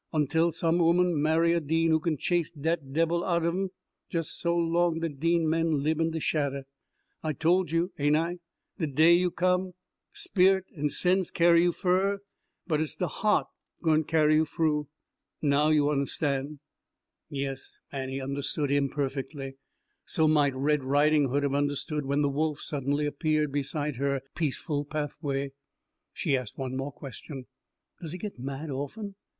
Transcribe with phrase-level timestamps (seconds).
[0.11, 3.69] Ontell some ooman marry a Dean who kin chase dat debbil outer him,
[4.09, 6.63] jes so long de Dean men lib in de shadder.
[7.21, 8.39] I tole you, ain' I,
[8.79, 9.73] de day you come,
[10.11, 12.17] sperrit an' sense carry you fur,
[12.65, 13.45] but it's de haht
[13.83, 14.87] gwine carry you froo.
[15.39, 16.61] Now you un'stan'."
[17.29, 19.53] Yes, Annie understood, imperfectly.
[20.05, 24.83] So might Red Riding Hood have understood when the wolf suddenly appeared beside her peaceful
[24.83, 25.51] pathway.
[26.11, 27.45] She asked one more question,
[28.01, 29.13] "Does he get mad often?"